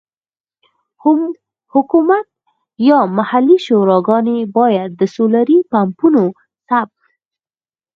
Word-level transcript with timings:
حکومت 1.73 2.25
یا 2.89 2.99
محلي 3.17 3.57
شوراګانې 3.65 4.37
باید 4.57 4.89
د 4.99 5.01
سولري 5.15 5.59
پمپونو 5.71 6.23
ثبت. 6.67 7.01